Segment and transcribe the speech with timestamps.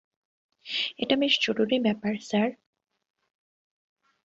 [0.99, 2.49] এটা বেশ জরুরী ব্যাপার, স্যার!